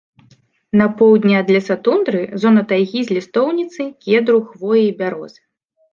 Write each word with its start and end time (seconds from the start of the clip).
На 0.79 0.85
поўдні 1.01 1.35
ад 1.41 1.51
лесатундры 1.57 2.21
зона 2.45 2.61
тайгі 2.71 2.99
з 3.11 3.19
лістоўніцы, 3.19 3.81
кедру, 4.07 4.39
хвоі, 4.51 4.87
бярозы. 5.03 5.41